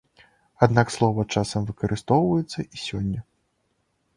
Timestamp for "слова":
0.95-1.25